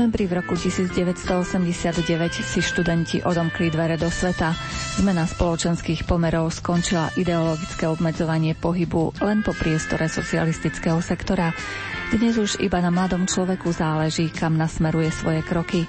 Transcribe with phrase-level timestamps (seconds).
[0.00, 1.60] novembri v roku 1989
[2.40, 4.56] si študenti odomkli dvere do sveta.
[4.96, 11.52] Zmena spoločenských pomerov skončila ideologické obmedzovanie pohybu len po priestore socialistického sektora.
[12.16, 15.84] Dnes už iba na mladom človeku záleží, kam nasmeruje svoje kroky.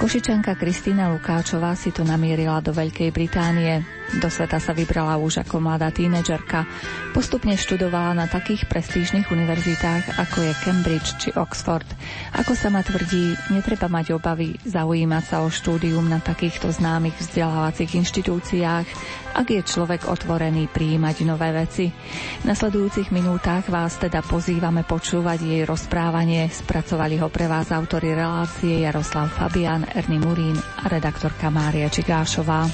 [0.00, 3.84] Košičanka Kristýna Lukáčová si to namierila do Veľkej Británie.
[4.16, 6.64] Do sveta sa vybrala už ako mladá tínedžerka.
[7.12, 11.84] Postupne študovala na takých prestížnych univerzitách, ako je Cambridge či Oxford.
[12.32, 18.00] Ako sa ma tvrdí, netreba mať obavy zaujímať sa o štúdium na takýchto známych vzdelávacích
[18.00, 18.86] inštitúciách,
[19.30, 21.92] ak je človek otvorený prijímať nové veci.
[22.42, 26.50] V nasledujúcich minútach vás teda pozývame počúvať jej rozprávanie.
[26.50, 32.70] Spracovali ho pre vás autory relácie Jaroslav Fabian, Erny Murín a redaktorka Mária Čigášová.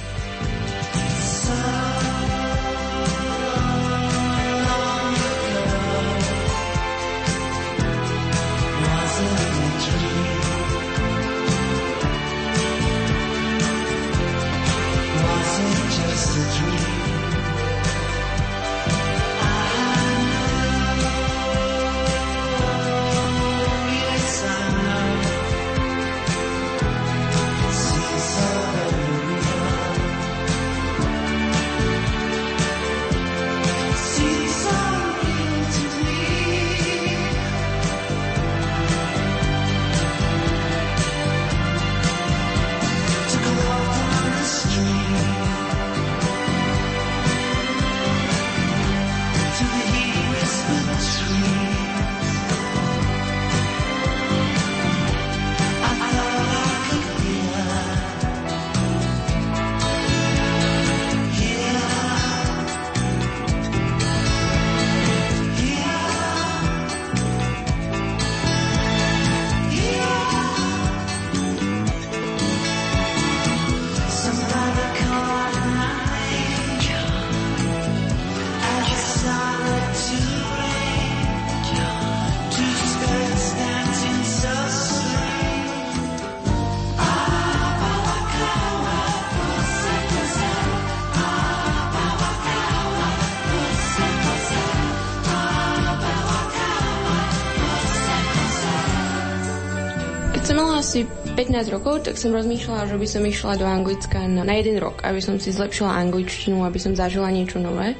[101.47, 105.07] 15 rokov, tak som rozmýšľala, že by som išla do Anglicka na, na jeden rok,
[105.07, 107.95] aby som si zlepšila angličtinu, aby som zažila niečo nové.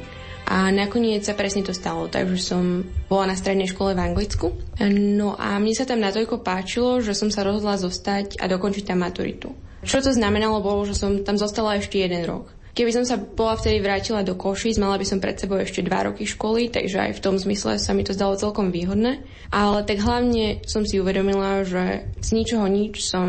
[0.51, 4.51] A nakoniec sa presne to stalo, takže som bola na strednej škole v Anglicku.
[4.91, 9.07] No a mne sa tam natoľko páčilo, že som sa rozhodla zostať a dokončiť tam
[9.07, 9.55] maturitu.
[9.87, 12.51] Čo to znamenalo, bolo, že som tam zostala ešte jeden rok.
[12.77, 16.13] Keby som sa bola vtedy vrátila do Košíc, mala by som pred sebou ešte dva
[16.13, 19.25] roky školy, takže aj v tom zmysle sa mi to zdalo celkom výhodné.
[19.49, 23.25] Ale tak hlavne som si uvedomila, že z ničoho nič som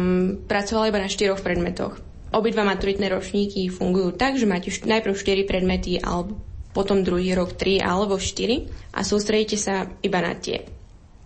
[0.51, 1.95] pracovala iba na štyroch predmetoch.
[2.35, 6.35] Obidva maturitné ročníky fungujú tak, že máte najprv 4 predmety alebo
[6.75, 10.67] potom druhý rok 3 alebo 4 a sústredíte sa iba na tie.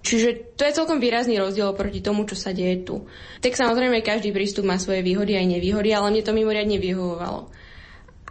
[0.05, 3.09] Čiže to je celkom výrazný rozdiel proti tomu, čo sa deje tu.
[3.41, 7.49] Tak samozrejme každý prístup má svoje výhody aj nevýhody, ale mne to mimoriadne vyhovovalo.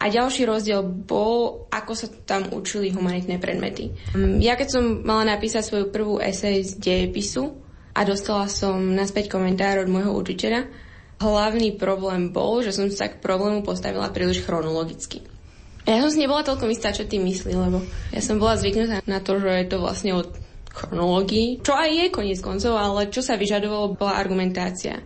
[0.00, 3.93] A ďalší rozdiel bol, ako sa tam učili humanitné predmety.
[4.16, 7.53] Mm, ja keď som mala napísať svoju prvú esej z dejepisu
[7.93, 10.72] a dostala som naspäť komentár od môjho učiteľa,
[11.21, 15.21] hlavný problém bol, že som sa k problému postavila príliš chronologicky.
[15.84, 19.21] Ja som si nebola toľko istá, čo ty myslí, lebo ja som bola zvyknutá na
[19.21, 20.32] to, že je to vlastne od
[20.72, 25.03] chronológii, čo aj je koniec koncov, ale čo sa vyžadovalo, bola argumentácia.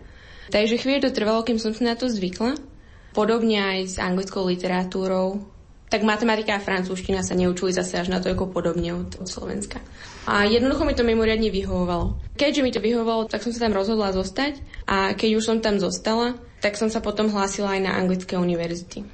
[0.53, 2.74] Takže chvíľu to trvalo, kým som si na to zvykla
[3.15, 5.39] Podobne aj s anglickou literatúrou.
[5.87, 9.79] Tak matematika a francúzština sa neučili zase až na to ako podobne od, od Slovenska.
[10.27, 12.19] A jednoducho mi to mimoriadne vyhovovalo.
[12.35, 15.79] Keďže mi to vyhovovalo, tak som sa tam rozhodla zostať a keď už som tam
[15.79, 19.07] zostala, tak som sa potom hlásila aj na anglické univerzity.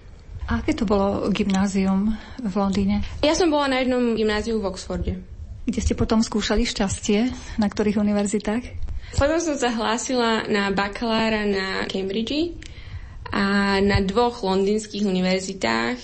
[0.50, 3.06] A aké to bolo gymnázium v Londýne?
[3.22, 5.14] Ja som bola na jednom gymnáziu v Oxforde.
[5.70, 7.30] Kde ste potom skúšali šťastie?
[7.62, 8.64] Na ktorých univerzitách?
[9.20, 12.56] Potom som sa hlásila na bakalára na Cambridge
[13.32, 16.00] a na dvoch londýnskych univerzitách.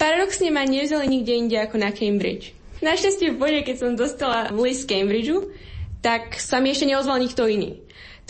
[0.00, 2.56] Paradoxne ma nevzali nikde inde ako na Cambridge.
[2.80, 5.52] Našťastie v bode, keď som dostala list Cambridgeu,
[6.00, 7.76] tak sa mi ešte neozval nikto iný.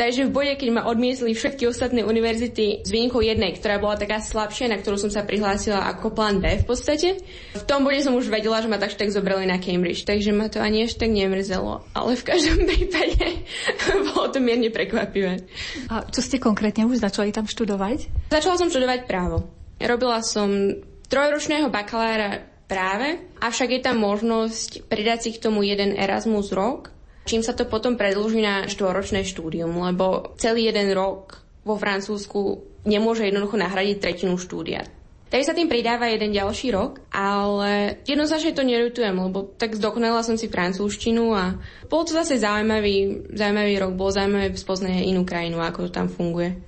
[0.00, 4.16] Takže v bode, keď ma odmietli všetky ostatné univerzity s výnimkou jednej, ktorá bola taká
[4.16, 7.20] slabšia, na ktorú som sa prihlásila ako plán B v podstate,
[7.52, 10.48] v tom bode som už vedela, že ma tak tak zobrali na Cambridge, takže ma
[10.48, 11.84] to ani ešte tak nemrzelo.
[11.92, 13.44] Ale v každom prípade
[14.08, 15.44] bolo to mierne prekvapivé.
[15.92, 18.32] A čo ste konkrétne už začali tam študovať?
[18.32, 19.52] Začala som študovať právo.
[19.76, 20.80] Robila som
[21.12, 26.88] trojročného bakalára práve, avšak je tam možnosť pridať si k tomu jeden Erasmus rok,
[27.24, 33.28] čím sa to potom predlží na štvoročné štúdium, lebo celý jeden rok vo Francúzsku nemôže
[33.28, 34.88] jednoducho nahradiť tretinu štúdia.
[35.30, 40.34] Tak sa tým pridáva jeden ďalší rok, ale jednoznačne to nerutujem, lebo tak zdokonala som
[40.34, 41.54] si francúzštinu a
[41.86, 46.58] bol to zase zaujímavý, zaujímavý rok, bol zaujímavé spoznať inú krajinu, ako to tam funguje.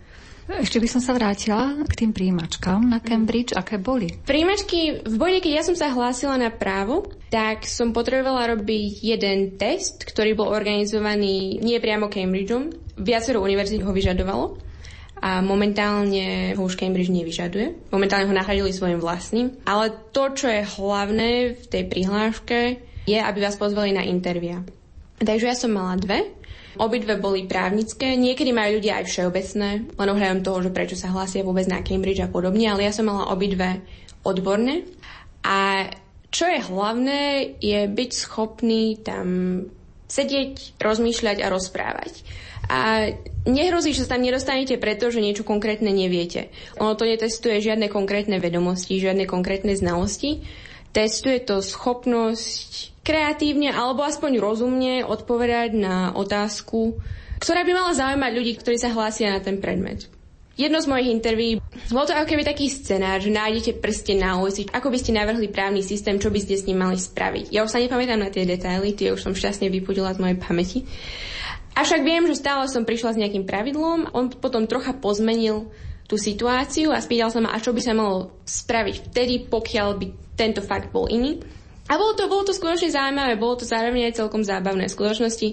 [0.51, 3.55] Ešte by som sa vrátila k tým príjimačkám na Cambridge.
[3.55, 4.11] Aké boli?
[4.27, 9.55] Príjimačky, v bode, keď ja som sa hlásila na právo, tak som potrebovala robiť jeden
[9.55, 12.75] test, ktorý bol organizovaný nie priamo Cambridgeom.
[12.99, 14.59] Viacero univerzít ho vyžadovalo
[15.23, 17.95] a momentálne ho už Cambridge nevyžaduje.
[17.95, 19.63] Momentálne ho nahradili svojim vlastným.
[19.63, 22.59] Ale to, čo je hlavné v tej prihláške,
[23.07, 24.67] je, aby vás pozvali na intervia.
[25.23, 26.42] Takže ja som mala dve.
[26.81, 31.45] Obidve boli právnické, niekedy majú ľudia aj všeobecné, len ohľadom toho, že prečo sa hlásia
[31.45, 33.85] vôbec na Cambridge a podobne, ale ja som mala obidve
[34.25, 34.89] odborné.
[35.45, 35.91] A
[36.33, 39.27] čo je hlavné, je byť schopný tam
[40.09, 42.13] sedieť, rozmýšľať a rozprávať.
[42.73, 43.11] A
[43.45, 46.49] nehrozí, že sa tam nedostanete preto, že niečo konkrétne neviete.
[46.81, 50.45] Ono to netestuje žiadne konkrétne vedomosti, žiadne konkrétne znalosti.
[50.93, 57.03] Testuje to schopnosť kreatívne alebo aspoň rozumne odpovedať na otázku,
[57.43, 60.07] ktorá by mala zaujímať ľudí, ktorí sa hlásia na ten predmet.
[60.53, 61.59] Jedno z mojich interví,
[61.89, 65.49] bol to ako keby taký scenár, že nájdete prste na ulici, ako by ste navrhli
[65.49, 67.49] právny systém, čo by ste s ním mali spraviť.
[67.51, 70.79] Ja už sa nepamätám na tie detaily, tie už som šťastne vypudila z mojej pamäti.
[71.73, 75.73] Avšak viem, že stále som prišla s nejakým pravidlom, on potom trocha pozmenil
[76.05, 80.07] tú situáciu a spýtal sa ma, a čo by sa malo spraviť vtedy, pokiaľ by
[80.37, 81.41] tento fakt bol iný.
[81.93, 84.89] A bolo to, bolo to skutočne zaujímavé, bolo to zároveň aj celkom zábavné.
[84.89, 85.49] V skutočnosti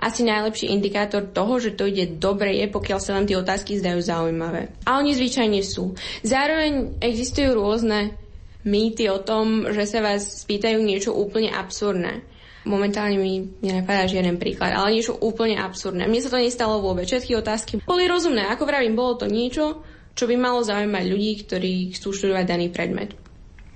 [0.00, 4.00] asi najlepší indikátor toho, že to ide dobre, je, pokiaľ sa vám tie otázky zdajú
[4.00, 4.72] zaujímavé.
[4.88, 5.92] A oni zvyčajne sú.
[6.24, 8.16] Zároveň existujú rôzne
[8.64, 12.24] mýty o tom, že sa vás spýtajú niečo úplne absurdné.
[12.64, 16.08] Momentálne mi nenapadá žiaden príklad, ale niečo úplne absurdné.
[16.08, 17.04] Mne sa to nestalo vôbec.
[17.04, 18.48] Všetky otázky boli rozumné.
[18.48, 19.84] Ako vravím, bolo to niečo,
[20.16, 23.21] čo by malo zaujímať ľudí, ktorí chcú študovať daný predmet.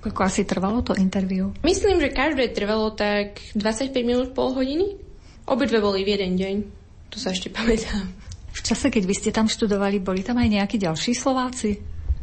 [0.07, 1.51] Koľko asi trvalo to interviu?
[1.67, 4.95] Myslím, že každé trvalo tak 25 minút, pol hodiny.
[5.43, 6.55] Obidve boli v jeden deň.
[7.11, 8.07] To sa ešte pamätám.
[8.55, 11.75] V čase, keď vy ste tam študovali, boli tam aj nejakí ďalší Slováci?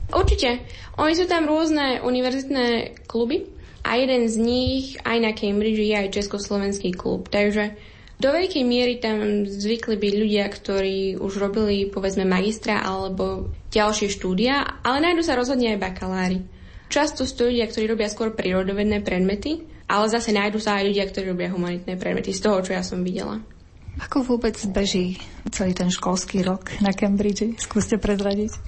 [0.09, 0.65] Určite.
[0.97, 3.55] Oni sú tam rôzne univerzitné kluby,
[3.85, 7.29] a jeden z nich aj na Cambridge je aj Československý klub.
[7.29, 7.77] Takže
[8.17, 14.81] do veľkej miery tam zvykli byť ľudia, ktorí už robili povedzme magistra alebo ďalšie štúdia,
[14.81, 16.41] ale nájdu sa rozhodne aj bakalári.
[16.89, 21.05] Často sú to ľudia, ktorí robia skôr prírodovedné predmety, ale zase nájdu sa aj ľudia,
[21.09, 23.41] ktorí robia humanitné predmety, z toho, čo ja som videla.
[24.01, 25.23] Ako vôbec beží
[25.55, 27.55] celý ten školský rok na Cambridge?
[27.63, 28.59] Skúste prezradiť.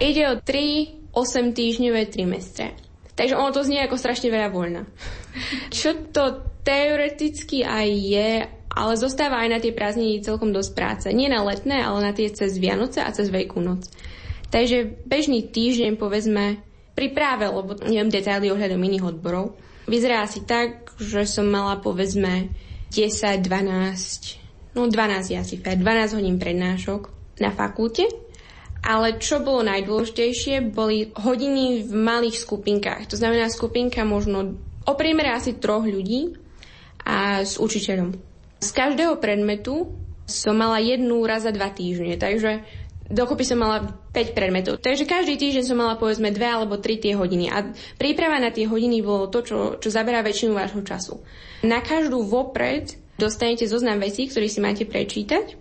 [0.00, 2.72] Ide o 3 8 týždňové trimestre.
[3.12, 4.88] Takže ono to znie ako strašne veľa voľna.
[5.76, 8.30] Čo to teoreticky aj je,
[8.72, 11.06] ale zostáva aj na tie prázdniny celkom dosť práce.
[11.12, 13.84] Nie na letné, ale na tie cez Vianoce a cez Veľkú noc.
[14.48, 19.56] Takže bežný týždeň, povedzme, pri práve, lebo neviem detaily ohľadom iných odborov,
[19.88, 22.52] vyzerá asi tak, že som mala povedzme
[22.92, 27.08] 10, 12, no 12 je asi fér, 12 hodín prednášok
[27.40, 28.04] na fakulte
[28.82, 33.06] ale čo bolo najdôležitejšie, boli hodiny v malých skupinkách.
[33.14, 36.34] To znamená skupinka možno o priemere asi troch ľudí
[37.06, 38.18] a s učiteľom.
[38.58, 39.94] Z každého predmetu
[40.26, 42.66] som mala jednu raz za dva týždne, takže
[43.12, 44.80] dokopy som mala 5 predmetov.
[44.80, 47.52] Takže každý týždeň som mala povedzme dve alebo tri tie hodiny.
[47.52, 51.20] A príprava na tie hodiny bolo to, čo, čo zaberá väčšinu vášho času.
[51.62, 55.60] Na každú vopred dostanete zoznam vecí, ktorý si máte prečítať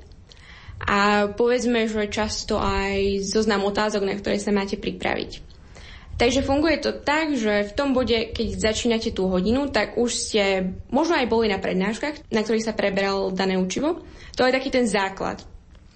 [0.81, 5.51] a povedzme, že často aj zoznam otázok, na ktoré sa máte pripraviť.
[6.17, 10.74] Takže funguje to tak, že v tom bode, keď začínate tú hodinu, tak už ste
[10.93, 14.05] možno aj boli na prednáškach, na ktorých sa preberal dané učivo.
[14.38, 15.41] To je taký ten základ.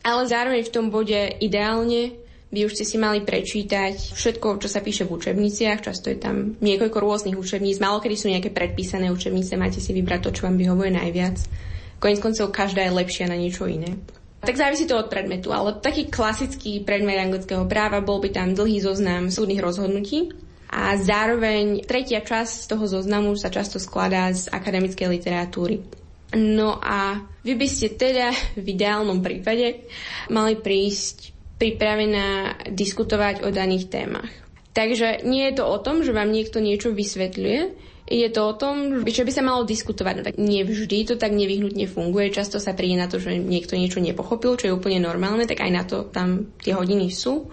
[0.05, 2.13] Ale zároveň v tom bode ideálne
[2.53, 5.81] by už ste si mali prečítať všetko, čo sa píše v učebniciach.
[5.81, 7.81] Často je tam niekoľko rôznych učebníc.
[7.81, 11.41] Málo kedy sú nejaké predpísané učebnice, máte si vybrať to, čo vám vyhovuje najviac.
[11.97, 13.97] Koniec koncov každá je lepšia na niečo iné.
[14.45, 18.77] Tak závisí to od predmetu, ale taký klasický predmet anglického práva bol by tam dlhý
[18.77, 20.37] zoznam súdnych rozhodnutí
[20.69, 25.81] a zároveň tretia časť toho zoznamu sa často skladá z akademickej literatúry.
[26.33, 29.85] No a vy by ste teda v ideálnom prípade
[30.33, 34.31] mali prísť pripravená diskutovať o daných témach.
[34.75, 37.61] Takže nie je to o tom, že vám niekto niečo vysvetľuje,
[38.05, 40.13] je to o tom, čo by sa malo diskutovať.
[40.13, 42.29] No tak nevždy to tak nevyhnutne funguje.
[42.29, 45.71] Často sa príde na to, že niekto niečo nepochopil, čo je úplne normálne, tak aj
[45.73, 47.49] na to tam tie hodiny sú.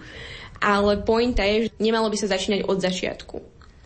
[0.61, 3.35] Ale pointa je, že nemalo by sa začínať od začiatku.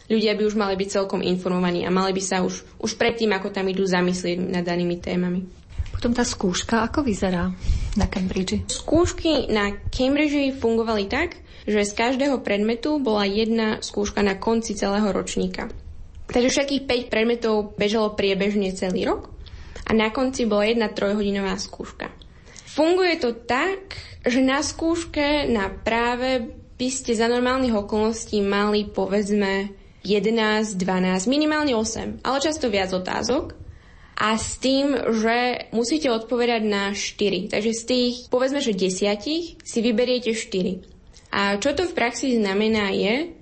[0.07, 3.51] Ľudia by už mali byť celkom informovaní a mali by sa už, už predtým, ako
[3.51, 5.43] tam idú, zamyslieť nad danými témami.
[5.91, 7.51] Potom tá skúška, ako vyzerá
[7.99, 8.63] na Cambridge?
[8.71, 15.11] Skúšky na Cambridge fungovali tak, že z každého predmetu bola jedna skúška na konci celého
[15.11, 15.67] ročníka.
[16.31, 19.27] Takže všetkých 5 predmetov bežalo priebežne celý rok
[19.87, 22.11] a na konci bola jedna trojhodinová skúška.
[22.67, 29.73] Funguje to tak, že na skúške na práve by ste za normálnych okolností mali povedzme
[30.07, 33.51] 11, 12, minimálne 8, ale často viac otázok.
[34.17, 37.53] A s tým, že musíte odpovedať na 4.
[37.53, 41.29] Takže z tých, povedzme, že 10 si vyberiete 4.
[41.35, 43.37] A čo to v praxi znamená je,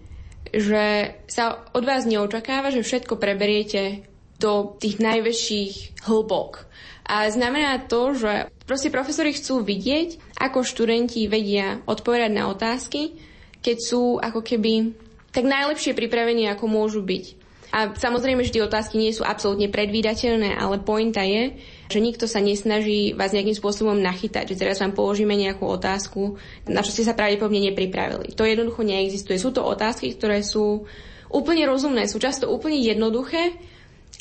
[0.52, 4.04] že sa od vás neočakáva, že všetko preberiete
[4.36, 6.68] do tých najväčších hĺbok.
[7.06, 13.16] A znamená to, že proste profesori chcú vidieť, ako študenti vedia odpovedať na otázky,
[13.62, 15.05] keď sú ako keby
[15.36, 17.44] tak najlepšie pripravení, ako môžu byť.
[17.76, 21.60] A samozrejme, tie otázky nie sú absolútne predvídateľné, ale pointa je,
[21.92, 26.40] že nikto sa nesnaží vás nejakým spôsobom nachytať, že teraz vám položíme nejakú otázku,
[26.72, 28.32] na čo ste sa pravdepodobne nepripravili.
[28.32, 29.36] To jednoducho neexistuje.
[29.36, 30.88] Sú to otázky, ktoré sú
[31.28, 33.60] úplne rozumné, sú často úplne jednoduché,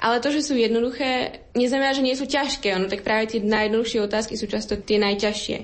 [0.03, 2.75] ale to, že sú jednoduché, neznamená, že nie sú ťažké.
[2.75, 5.59] Ono, tak práve tie najjednoduchšie otázky sú často tie najťažšie.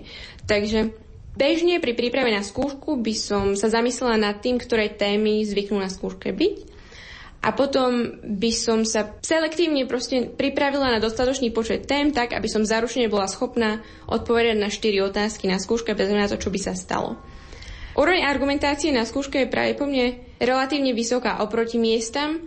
[0.46, 5.78] Takže bežne pri príprave na skúšku by som sa zamyslela nad tým, ktoré témy zvyknú
[5.78, 6.56] na skúške byť
[7.40, 12.68] a potom by som sa selektívne proste pripravila na dostatočný počet tém, tak aby som
[12.68, 16.76] zaručene bola schopná odpovedať na 4 otázky na skúške bez na to, čo by sa
[16.76, 17.16] stalo.
[17.96, 22.44] Úroveň argumentácie na skúške je práve po mne relatívne vysoká oproti miestam,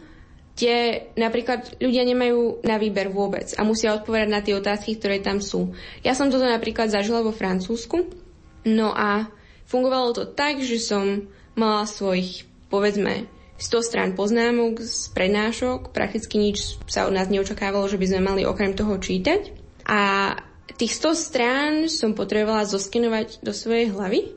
[0.54, 5.42] kde napríklad ľudia nemajú na výber vôbec a musia odpovedať na tie otázky, ktoré tam
[5.42, 5.74] sú.
[6.06, 8.23] Ja som toto napríklad zažila vo Francúzsku,
[8.68, 9.28] no a
[9.68, 13.30] fungovalo to tak, že som mala svojich, povedzme,
[13.62, 18.42] 100 strán poznámok z prednášok, prakticky nič sa od nás neočakávalo, že by sme mali
[18.44, 19.56] okrem toho čítať.
[19.88, 20.34] A
[20.76, 24.36] tých 100 strán som potrebovala zoskenovať do svojej hlavy.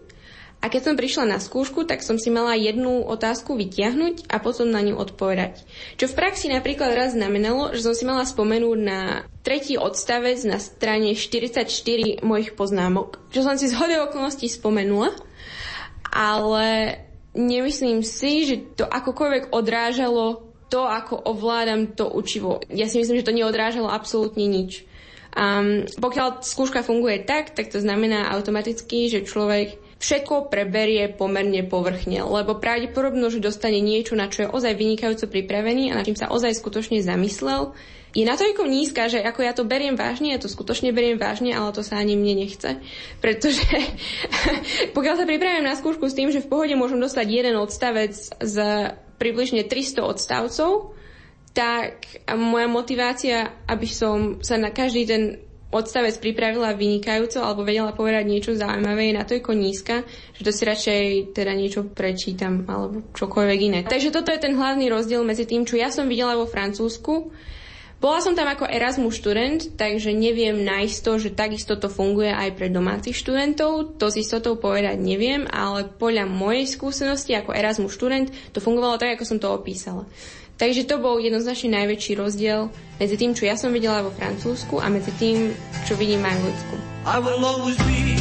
[0.66, 4.66] A keď som prišla na skúšku, tak som si mala jednu otázku vytiahnuť a potom
[4.66, 5.62] na ňu odpovedať.
[5.94, 10.58] Čo v praxi napríklad raz znamenalo, že som si mala spomenúť na tretí odstavec na
[10.58, 11.70] strane 44
[12.26, 13.22] mojich poznámok.
[13.30, 15.14] Čo som si z hode okolností spomenula,
[16.10, 16.98] ale
[17.38, 22.58] nemyslím si, že to akokoľvek odrážalo to, ako ovládam to učivo.
[22.74, 24.82] Ja si myslím, že to neodrážalo absolútne nič.
[25.30, 32.20] Um, pokiaľ skúška funguje tak, tak to znamená automaticky, že človek všetko preberie pomerne povrchne,
[32.20, 36.28] lebo pravdepodobno, že dostane niečo, na čo je ozaj vynikajúco pripravený a na čím sa
[36.28, 37.72] ozaj skutočne zamyslel,
[38.16, 41.68] je natoľko nízka, že ako ja to beriem vážne, ja to skutočne beriem vážne, ale
[41.76, 42.80] to sa ani mne nechce.
[43.20, 43.68] Pretože
[44.96, 48.56] pokiaľ sa pripravím na skúšku s tým, že v pohode môžem dostať jeden odstavec z
[49.20, 50.96] približne 300 odstavcov,
[51.52, 55.22] tak moja motivácia, aby som sa na každý ten
[55.76, 60.02] odstavec pripravila vynikajúco alebo vedela povedať niečo zaujímavé, je natoľko nízka,
[60.34, 61.02] že to si radšej
[61.36, 63.80] teda niečo prečítam alebo čokoľvek iné.
[63.84, 67.30] Takže toto je ten hlavný rozdiel medzi tým, čo ja som videla vo Francúzsku
[67.96, 72.68] bola som tam ako Erasmus študent, takže neviem naisto, že takisto to funguje aj pre
[72.68, 73.96] domácich študentov.
[73.96, 79.00] To si s to povedať neviem, ale podľa mojej skúsenosti ako Erasmus študent to fungovalo
[79.00, 80.04] tak, ako som to opísala.
[80.56, 84.88] Takže to bol jednoznačne najväčší rozdiel medzi tým, čo ja som videla vo Francúzsku a
[84.88, 85.52] medzi tým,
[85.84, 86.74] čo vidím v Anglicku.
[87.04, 88.16] I will always be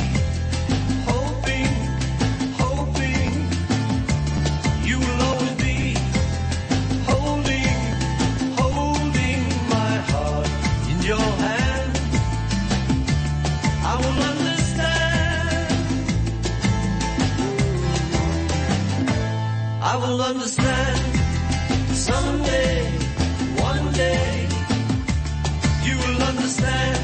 [20.08, 20.95] will understand
[26.38, 26.95] understand.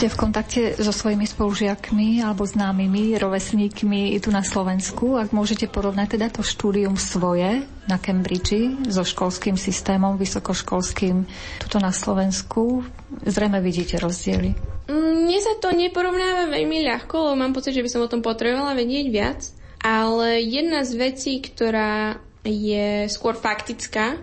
[0.00, 5.20] Ste v kontakte so svojimi spolužiakmi alebo známymi, rovesníkmi tu na Slovensku?
[5.20, 11.28] Ak môžete porovnať teda to štúdium svoje na Cambridge so školským systémom vysokoškolským
[11.60, 12.80] tuto na Slovensku,
[13.28, 14.56] zrejme vidíte rozdiely.
[14.88, 18.72] Mne sa to neporovnáva veľmi ľahko, lebo mám pocit, že by som o tom potrebovala
[18.72, 19.52] vedieť viac.
[19.84, 24.16] Ale jedna z vecí, ktorá je skôr faktická,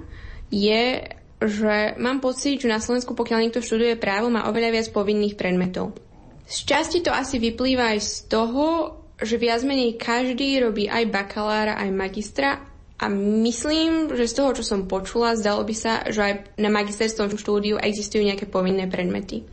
[0.49, 1.05] je,
[1.37, 5.93] že mám pocit, že na Slovensku, pokiaľ niekto študuje právo, má oveľa viac povinných predmetov.
[6.47, 11.77] Z časti to asi vyplýva aj z toho, že viac menej každý robí aj bakalára,
[11.77, 12.63] aj magistra
[12.97, 17.29] a myslím, že z toho, čo som počula, zdalo by sa, že aj na magisterskom
[17.37, 19.45] štúdiu existujú nejaké povinné predmety.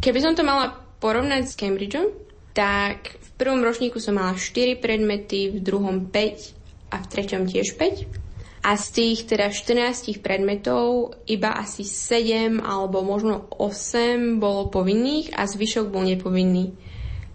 [0.00, 2.08] Keby som to mala porovnať s Cambridgeom,
[2.56, 7.76] tak v prvom ročníku som mala 4 predmety, v druhom 5 a v treťom tiež
[7.76, 8.21] 5
[8.62, 15.50] a z tých teda 14 predmetov iba asi 7 alebo možno 8 bolo povinných a
[15.50, 16.70] zvyšok bol nepovinný.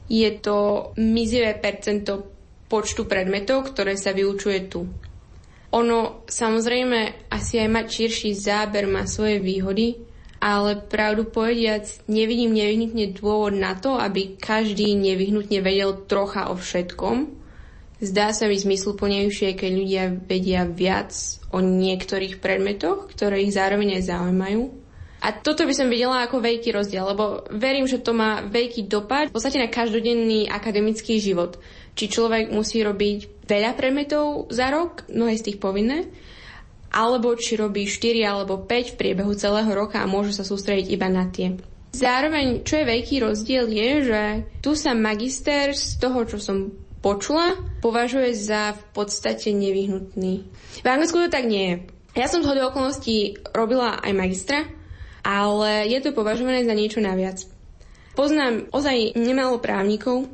[0.08, 2.32] Je to mizivé percento
[2.72, 4.88] počtu predmetov, ktoré sa vyučuje tu.
[5.76, 10.00] Ono samozrejme asi aj mať širší záber má svoje výhody,
[10.40, 17.37] ale pravdu povediac nevidím nevyhnutne dôvod na to, aby každý nevyhnutne vedel trocha o všetkom,
[17.98, 21.10] Zdá sa mi zmysluplnejšie, keď ľudia vedia viac
[21.50, 24.70] o niektorých predmetoch, ktoré ich zároveň aj zaujímajú.
[25.18, 29.34] A toto by som videla ako veľký rozdiel, lebo verím, že to má veľký dopad
[29.34, 31.58] v podstate na každodenný akademický život.
[31.98, 36.06] Či človek musí robiť veľa predmetov za rok, mnohé z tých povinné,
[36.94, 41.10] alebo či robí 4 alebo 5 v priebehu celého roka a môže sa sústrediť iba
[41.10, 41.58] na tie.
[41.98, 44.22] Zároveň, čo je veľký rozdiel, je, že
[44.62, 50.34] tu sa magister z toho, čo som počula, považuje za v podstate nevyhnutný.
[50.82, 51.76] V Anglicku to tak nie je.
[52.18, 54.66] Ja som z do okolností robila aj magistra,
[55.22, 57.46] ale je to považované za niečo naviac.
[58.18, 60.26] Poznám ozaj nemalo právnikov,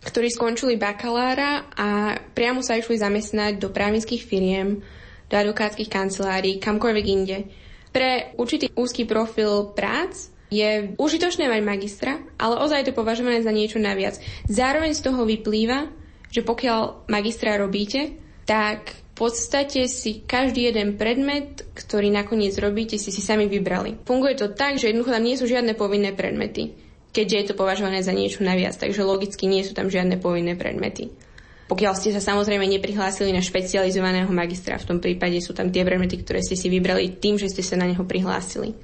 [0.00, 4.80] ktorí skončili bakalára a priamo sa išli zamestnať do právnických firiem,
[5.28, 7.50] do advokátskych kancelárií, kamkoľvek inde.
[7.92, 13.82] Pre určitý úzky profil prác je užitočné mať magistra, ale ozaj to považované za niečo
[13.82, 14.16] naviac.
[14.46, 15.90] Zároveň z toho vyplýva,
[16.36, 18.12] že pokiaľ magistra robíte,
[18.44, 24.04] tak v podstate si každý jeden predmet, ktorý nakoniec robíte, si si sami vybrali.
[24.04, 26.76] Funguje to tak, že jednoducho tam nie sú žiadne povinné predmety,
[27.16, 31.08] keďže je to považované za niečo naviac, takže logicky nie sú tam žiadne povinné predmety.
[31.66, 36.20] Pokiaľ ste sa samozrejme neprihlásili na špecializovaného magistra, v tom prípade sú tam tie predmety,
[36.20, 38.76] ktoré ste si vybrali tým, že ste sa na neho prihlásili.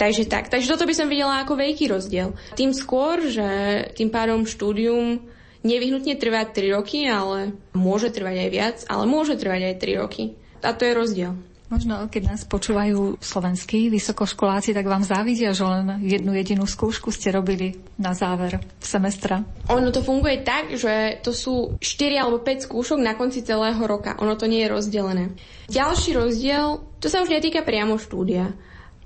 [0.00, 0.48] Takže tak.
[0.48, 2.32] Takže toto by som videla ako veľký rozdiel.
[2.56, 3.44] Tým skôr, že
[3.92, 5.20] tým pádom štúdium
[5.62, 10.22] nevyhnutne trvá 3 roky, ale môže trvať aj viac, ale môže trvať aj 3 roky.
[10.60, 11.32] A to je rozdiel.
[11.70, 17.30] Možno, keď nás počúvajú slovenskí vysokoškoláci, tak vám závidia, že len jednu jedinú skúšku ste
[17.30, 19.46] robili na záver semestra.
[19.70, 24.18] Ono to funguje tak, že to sú 4 alebo 5 skúšok na konci celého roka.
[24.18, 25.30] Ono to nie je rozdelené.
[25.70, 28.50] Ďalší rozdiel, to sa už netýka priamo štúdia.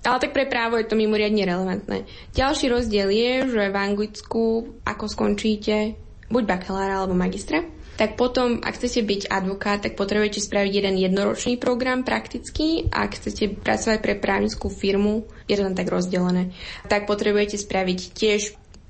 [0.01, 2.09] Ale tak pre právo je to mimoriadne relevantné.
[2.33, 4.45] Ďalší rozdiel je, že v Anglicku,
[4.89, 10.73] ako skončíte buď bakalára alebo magistra, tak potom, ak chcete byť advokát, tak potrebujete spraviť
[10.75, 12.91] jeden jednoročný program praktický.
[12.91, 16.51] Ak chcete pracovať pre právnickú firmu, je to tam tak rozdelené,
[16.91, 18.41] tak potrebujete spraviť tiež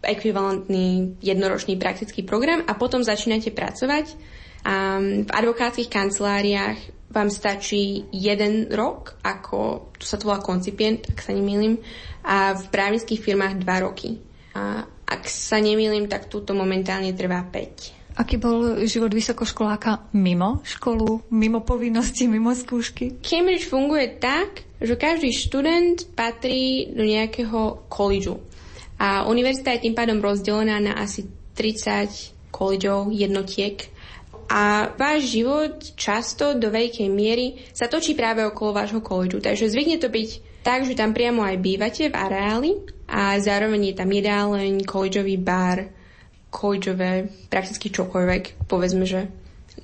[0.04, 4.16] ekvivalentný jednoročný praktický program a potom začínate pracovať.
[4.64, 6.78] A v advokátskych kanceláriách
[7.12, 11.76] vám stačí jeden rok, ako tu sa to volá koncipient, ak sa nemýlim,
[12.24, 14.24] a v právnických firmách dva roky.
[14.56, 18.14] A ak sa nemýlim, tak túto momentálne trvá 5.
[18.14, 23.18] Aký bol život vysokoškoláka mimo školu, mimo povinnosti, mimo skúšky?
[23.18, 28.38] Cambridge funguje tak, že každý študent patrí do nejakého koledžu.
[29.02, 31.26] A univerzita je tým pádom rozdelená na asi
[31.58, 33.90] 30 koledžov, jednotiek.
[34.46, 39.42] A váš život často do veľkej miery sa točí práve okolo vášho koledžu.
[39.42, 42.72] Takže zvykne to byť tak, že tam priamo aj bývate v areáli
[43.04, 45.92] a zároveň je tam jedáleň, koleďový bar,
[46.48, 49.28] koleďové, prakticky čokoľvek, povedzme, že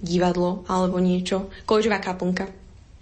[0.00, 2.48] divadlo alebo niečo, koleďová kaplnka.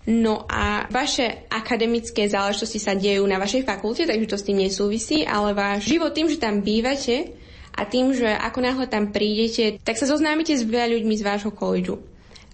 [0.09, 5.21] No a vaše akademické záležitosti sa dejú na vašej fakulte, takže to s tým nesúvisí,
[5.23, 7.37] ale váš život tým, že tam bývate
[7.77, 11.53] a tým, že ako náhle tam prídete, tak sa zoznámite s veľa ľuďmi z vášho
[11.53, 12.01] koledžu.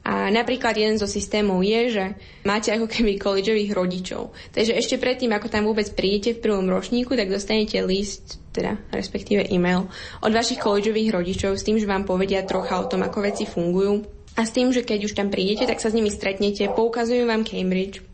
[0.05, 2.05] A napríklad jeden zo systémov je, že
[2.45, 4.37] máte ako keby koledžových rodičov.
[4.53, 9.49] Takže ešte predtým, ako tam vôbec prídete v prvom ročníku, tak dostanete list, teda respektíve
[9.49, 9.89] e-mail
[10.21, 14.05] od vašich koledžových rodičov s tým, že vám povedia trocha o tom, ako veci fungujú.
[14.37, 17.47] A s tým, že keď už tam prídete, tak sa s nimi stretnete, poukazujú vám
[17.49, 18.05] Cambridge,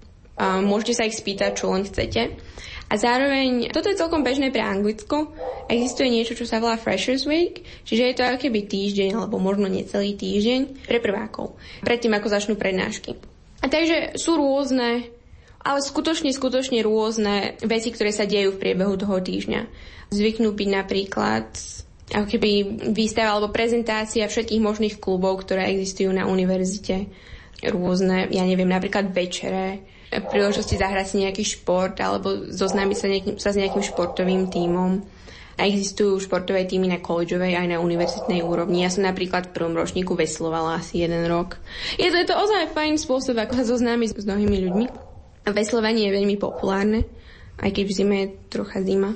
[0.41, 2.33] a môžete sa ich spýtať, čo len chcete.
[2.91, 5.31] A zároveň, toto je celkom bežné pre Anglicko,
[5.71, 9.71] existuje niečo, čo sa volá Freshers Week, čiže je to ako keby týždeň, alebo možno
[9.71, 11.55] necelý týždeň pre prvákov,
[11.87, 13.15] predtým ako začnú prednášky.
[13.63, 15.07] A takže sú rôzne,
[15.63, 19.71] ale skutočne, skutočne rôzne veci, ktoré sa dejú v priebehu toho týždňa.
[20.11, 21.47] Zvyknú byť napríklad
[22.11, 22.51] ako keby
[22.91, 27.07] výstava alebo prezentácia všetkých možných klubov, ktoré existujú na univerzite.
[27.61, 33.51] Rôzne, ja neviem, napríklad večere, príležitosti zahrať si nejaký šport alebo zoznámiť sa, nejakým, sa
[33.55, 34.99] s nejakým športovým tímom.
[35.61, 38.81] A existujú športové týmy na collegeovej aj na univerzitnej úrovni.
[38.81, 41.61] Ja som napríklad v prvom ročníku veslovala asi jeden rok.
[42.01, 44.87] Je to, je to ozaj fajn spôsob, ako sa zoznámiť s mnohými ľuďmi.
[45.53, 47.05] Veslovanie je veľmi populárne,
[47.61, 49.13] aj keď v zime je trocha zima.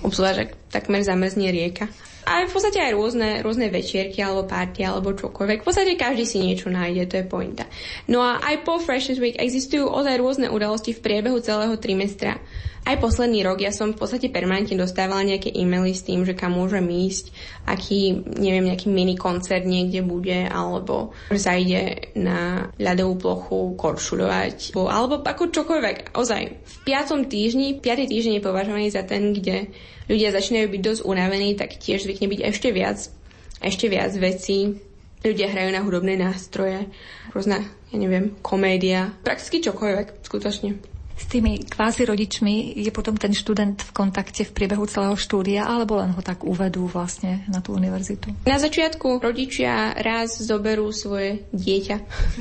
[0.00, 1.92] Obzvlášť, ak takmer zamrznie rieka.
[2.24, 5.60] A v podstate aj rôzne, rôzne večierky alebo party alebo čokoľvek.
[5.60, 7.68] V podstate každý si niečo nájde, to je pointa.
[8.08, 12.40] No a aj po Freshers Week existujú ozaj rôzne udalosti v priebehu celého trimestra.
[12.84, 16.60] Aj posledný rok ja som v podstate permanentne dostávala nejaké e-maily s tým, že kam
[16.60, 17.32] môžem ísť,
[17.64, 24.76] aký, neviem, nejaký mini koncert niekde bude, alebo že sa ide na ľadovú plochu koršulovať,
[24.76, 26.12] alebo ako čokoľvek.
[26.12, 29.72] Ozaj, v piatom týždni, piatý týždeň je považovaný za ten, kde
[30.04, 33.00] ľudia začínajú byť dosť unavení, tak tiež zvykne byť ešte viac,
[33.64, 34.76] ešte viac vecí.
[35.24, 36.84] Ľudia hrajú na hudobné nástroje,
[37.32, 40.93] rôzna, ja neviem, komédia, prakticky čokoľvek, skutočne.
[41.14, 46.02] S tými kvázi rodičmi je potom ten študent v kontakte v priebehu celého štúdia, alebo
[46.02, 48.34] len ho tak uvedú vlastne na tú univerzitu?
[48.50, 51.96] Na začiatku rodičia raz zoberú svoje dieťa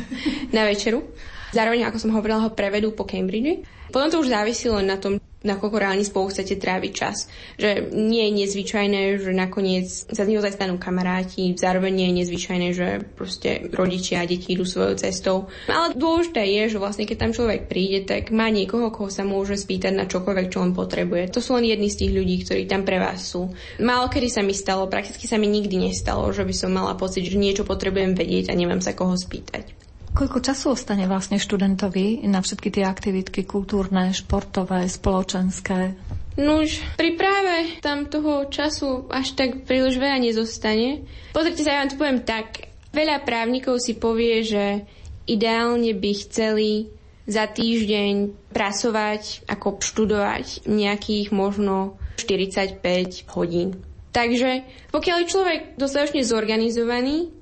[0.57, 1.05] na večeru.
[1.53, 3.61] Zároveň, ako som hovorila, ho prevedú po Cambridge.
[3.93, 7.27] Potom to už závisilo na tom, nakoľko reálne spolu chcete tráviť čas.
[7.59, 12.67] Že nie je nezvyčajné, že nakoniec sa z neho stanú kamaráti, zároveň nie je nezvyčajné,
[12.71, 15.37] že proste rodičia a deti idú svojou cestou.
[15.67, 19.59] Ale dôležité je, že vlastne keď tam človek príde, tak má niekoho, koho sa môže
[19.59, 21.35] spýtať na čokoľvek, čo on potrebuje.
[21.35, 23.51] To sú len jedni z tých ľudí, ktorí tam pre vás sú.
[23.83, 27.27] Málo kedy sa mi stalo, prakticky sa mi nikdy nestalo, že by som mala pocit,
[27.27, 29.82] že niečo potrebujem vedieť a nemám sa koho spýtať.
[30.13, 35.97] Koľko času ostane vlastne študentovi na všetky tie aktivitky kultúrne, športové, spoločenské?
[36.37, 41.01] Nuž, pri práve tam toho času až tak príliš veľa nezostane.
[41.33, 42.69] Pozrite sa, ja vám to poviem tak.
[42.93, 44.85] Veľa právnikov si povie, že
[45.25, 46.93] ideálne by chceli
[47.25, 53.81] za týždeň pracovať, ako študovať nejakých možno 45 hodín.
[54.13, 54.61] Takže
[54.93, 57.33] pokiaľ je človek dostatočne zorganizovaný,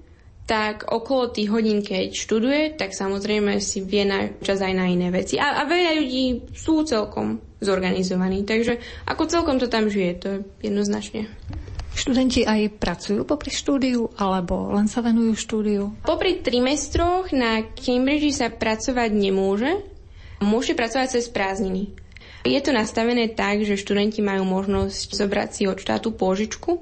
[0.45, 5.07] tak okolo tých hodín, keď študuje, tak samozrejme si vie na čas aj na iné
[5.13, 5.39] veci.
[5.39, 10.37] A, a veľa ľudí sú celkom zorganizovaní, takže ako celkom to tam žije, to je
[10.65, 11.29] jednoznačne.
[11.91, 15.91] Študenti aj pracujú popri štúdiu, alebo len sa venujú štúdiu?
[16.07, 19.83] Popri trimestroch na Cambridge sa pracovať nemôže.
[20.41, 21.93] Môže pracovať cez prázdniny.
[22.41, 26.81] Je to nastavené tak, že študenti majú možnosť zobrať si od štátu pôžičku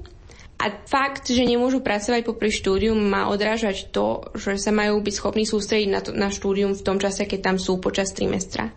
[0.60, 5.48] a fakt, že nemôžu pracovať popri štúdium, má odrážať to, že sa majú byť schopní
[5.48, 8.68] sústrediť na, to, na štúdium v tom čase, keď tam sú počas trimestra.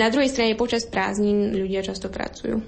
[0.00, 2.60] Na druhej strane počas prázdnin ľudia často pracujú.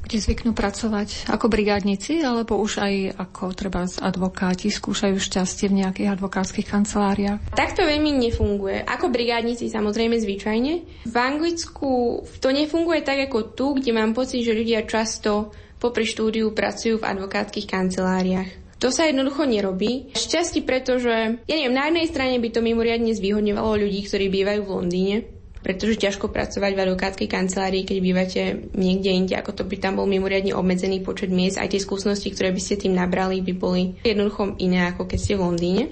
[0.00, 6.08] Kde zvyknú pracovať ako brigádnici, alebo už aj ako treba advokáti skúšajú šťastie v nejakých
[6.16, 7.52] advokátskych kanceláriách?
[7.52, 8.80] Tak to veľmi nefunguje.
[8.80, 10.72] Ako brigádnici samozrejme zvyčajne.
[11.04, 16.52] V Anglicku to nefunguje tak ako tu, kde mám pocit, že ľudia často popri štúdiu
[16.52, 18.60] pracujú v advokátskych kanceláriách.
[18.80, 20.12] To sa jednoducho nerobí.
[20.16, 24.72] Šťastí, pretože, ja neviem, na jednej strane by to mimoriadne zvýhodňovalo ľudí, ktorí bývajú v
[24.72, 25.16] Londýne,
[25.60, 30.08] pretože ťažko pracovať v advokátskej kancelárii, keď bývate niekde inde, ako to by tam bol
[30.08, 31.60] mimoriadne obmedzený počet miest.
[31.60, 35.36] Aj tie skúsenosti, ktoré by ste tým nabrali, by boli jednoducho iné, ako keď ste
[35.36, 35.84] v Londýne.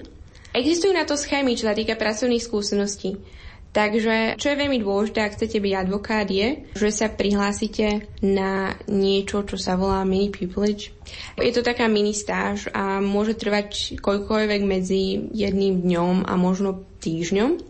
[0.49, 3.21] Existujú na to schémy, čo sa týka pracovných skúseností.
[3.69, 9.45] Takže, čo je veľmi dôležité, ak chcete byť advokát, je, že sa prihlásite na niečo,
[9.45, 10.89] čo sa volá mini pupillage.
[11.37, 17.61] Je to taká mini stáž a môže trvať koľkoľvek medzi jedným dňom a možno týždňom.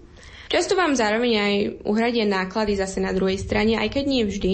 [0.50, 4.54] Často vám zároveň aj uhradia náklady zase na druhej strane, aj keď nie vždy.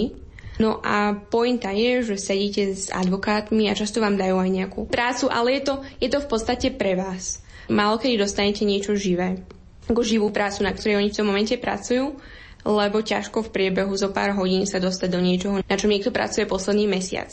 [0.58, 5.30] No a pointa je, že sedíte s advokátmi a často vám dajú aj nejakú prácu,
[5.30, 7.38] ale je to, je to v podstate pre vás.
[7.70, 9.46] Málo kedy dostanete niečo živé
[9.86, 12.18] ako živú prácu, na ktorej oni v tom momente pracujú,
[12.66, 16.50] lebo ťažko v priebehu zo pár hodín sa dostať do niečoho, na čom niekto pracuje
[16.50, 17.30] posledný mesiac.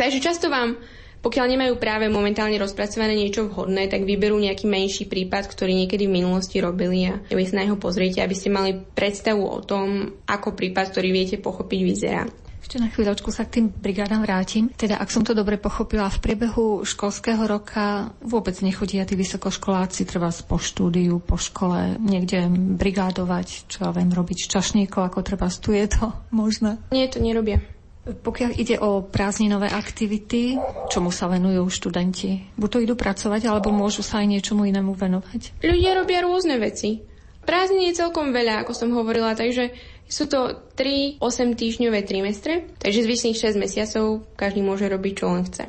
[0.00, 0.80] Takže často vám,
[1.20, 6.16] pokiaľ nemajú práve momentálne rozpracované niečo vhodné, tak vyberú nejaký menší prípad, ktorý niekedy v
[6.18, 10.56] minulosti robili a vy sa na neho pozriete, aby ste mali predstavu o tom, ako
[10.56, 12.24] prípad, ktorý viete pochopiť, vyzerá.
[12.62, 14.70] Ešte na chvíľočku sa k tým brigádam vrátim.
[14.78, 20.30] Teda, ak som to dobre pochopila, v priebehu školského roka vôbec nechodia tí vysokoškoláci, treba
[20.46, 22.46] po štúdiu, po škole, niekde
[22.78, 26.78] brigádovať, čo ja viem, robiť čašníkov, ako treba tu je to možné?
[26.94, 27.58] Nie, to nerobia.
[28.02, 30.54] Pokiaľ ide o prázdninové aktivity,
[30.86, 32.54] čomu sa venujú študenti?
[32.54, 35.58] Buď to idú pracovať, alebo môžu sa aj niečomu inému venovať?
[35.66, 37.02] Ľudia robia rôzne veci.
[37.42, 39.74] Prázdnin je celkom veľa, ako som hovorila, takže
[40.12, 45.48] sú to 3 8 týždňové trimestre, takže zvyšných 6 mesiacov každý môže robiť, čo len
[45.48, 45.64] chce.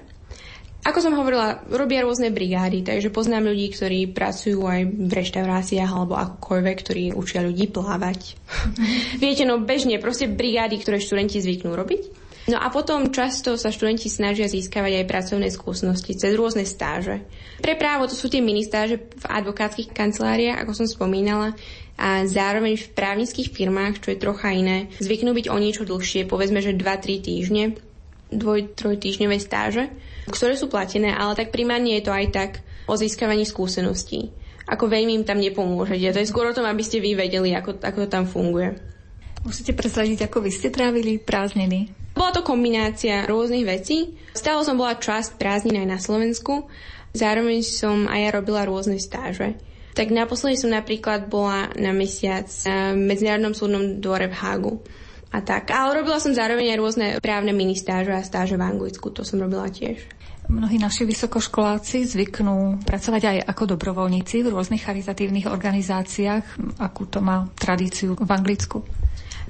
[0.83, 6.19] Ako som hovorila, robia rôzne brigády, takže poznám ľudí, ktorí pracujú aj v reštauráciách alebo
[6.19, 8.35] akokoľvek, ktorí učia ľudí plávať.
[9.23, 12.22] Viete, no bežne, proste brigády, ktoré študenti zvyknú robiť.
[12.43, 17.23] No a potom často sa študenti snažia získavať aj pracovné skúsenosti cez rôzne stáže.
[17.63, 21.55] Pre právo to sú tie mini stáže v advokátskych kanceláriách, ako som spomínala,
[21.95, 26.59] a zároveň v právnických firmách, čo je trocha iné, zvyknú byť o niečo dlhšie, povedzme,
[26.59, 27.63] že 2-3 týždne,
[28.33, 29.93] dvoj, troj týždňové stáže
[30.29, 32.51] ktoré sú platené, ale tak primárne je to aj tak
[32.87, 34.31] o získavaní skúseností.
[34.63, 36.15] Ako veľmi im tam nepomôžete.
[36.15, 38.79] To je skôr o tom, aby ste vy vedeli, ako, ako to tam funguje.
[39.43, 42.02] Musíte prezradiť, ako vy ste trávili prázdniny?
[42.13, 44.13] Bola to kombinácia rôznych vecí.
[44.37, 46.69] Stále som bola časť prázdnin aj na Slovensku.
[47.13, 49.57] Zároveň som aj ja robila rôzne stáže.
[49.93, 54.73] Tak naposledy som napríklad bola na mesiac v Medzinárodnom súdnom dvore v Hagu
[55.29, 55.69] a tak.
[55.69, 59.69] Ale robila som zároveň aj rôzne právne ministáže a stáže v Anglicku, to som robila
[59.69, 60.01] tiež.
[60.49, 67.47] Mnohí naši vysokoškoláci zvyknú pracovať aj ako dobrovoľníci v rôznych charitatívnych organizáciách, akú to má
[67.55, 68.83] tradíciu v Anglicku.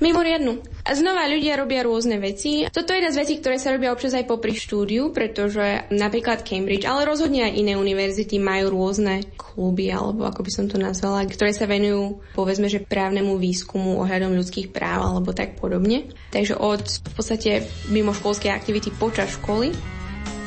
[0.03, 0.59] Mimoriadnu.
[0.83, 2.67] A znova ľudia robia rôzne veci.
[2.67, 6.83] Toto je jedna z vecí, ktoré sa robia občas aj popri štúdiu, pretože napríklad Cambridge,
[6.83, 11.55] ale rozhodne aj iné univerzity majú rôzne kluby, alebo ako by som to nazvala, ktoré
[11.55, 16.11] sa venujú, povedzme, že právnemu výskumu ohľadom ľudských práv, alebo tak podobne.
[16.35, 19.71] Takže od v podstate mimoškolskej aktivity počas školy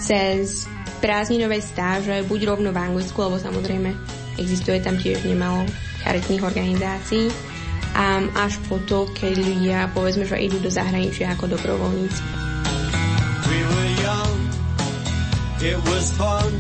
[0.05, 0.69] cez
[1.01, 3.89] prázdninové stáže, buď rovno v Anglicku, alebo samozrejme
[4.37, 5.65] existuje tam tiež nemalo
[6.05, 7.56] charitných organizácií,
[7.97, 12.21] a až po to, keď ľudia povedzme, že idú do zahraničia ako dobrovoľníci.
[13.49, 14.39] We were young,
[15.65, 16.53] it was fun,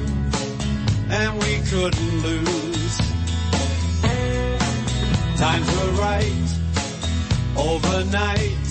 [1.12, 2.96] and we couldn't lose.
[5.37, 6.49] Times were right,
[7.53, 8.66] overnight,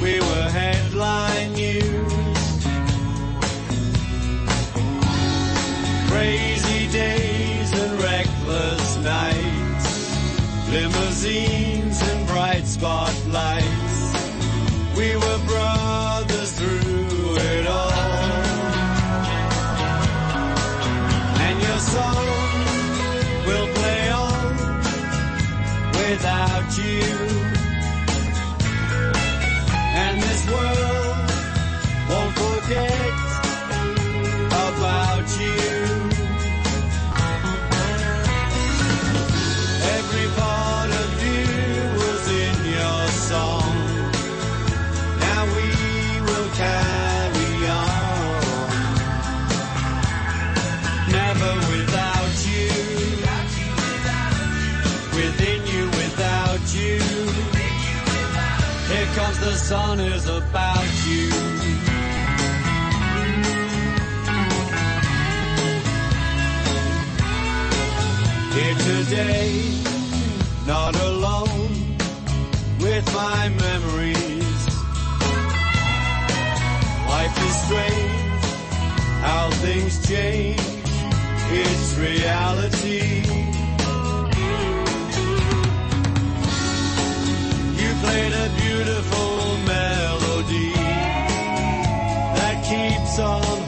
[0.00, 2.48] we were headline news.
[6.08, 9.29] Crazy days and reckless nights
[10.70, 13.98] limousines and bright spotlights.
[14.96, 17.92] We were brothers through it all.
[21.46, 22.26] And your song
[23.46, 24.56] will play on
[25.98, 27.02] without you.
[30.02, 30.99] And this world
[59.40, 61.30] the sun is about you.
[68.54, 69.50] Here today,
[70.66, 71.96] not alone
[72.80, 74.62] with my memories.
[77.08, 78.44] Life is strange,
[79.24, 80.60] how things change,
[81.62, 83.22] it's reality.
[87.80, 89.29] You played a beautiful
[93.20, 93.59] all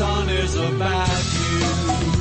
[0.00, 2.19] dishonors about you.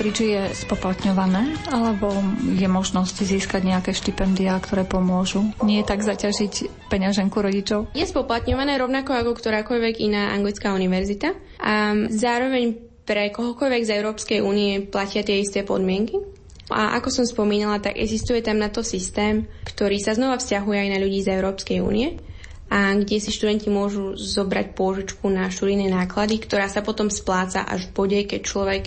[0.00, 2.08] Cambridge je spoplatňované, alebo
[2.56, 5.44] je možnosť získať nejaké štipendia, ktoré pomôžu?
[5.60, 7.92] Nie tak zaťažiť peňaženku rodičov?
[7.92, 11.36] Je spoplatňované rovnako ako ktorákoľvek iná anglická univerzita.
[11.60, 16.16] A zároveň pre kohokoľvek z Európskej únie platia tie isté podmienky.
[16.72, 20.90] A ako som spomínala, tak existuje tam na to systém, ktorý sa znova vzťahuje aj
[20.96, 22.16] na ľudí z Európskej únie
[22.70, 27.90] a kde si študenti môžu zobrať pôžičku na študijné náklady, ktorá sa potom spláca až
[27.90, 28.84] v bode, keď človek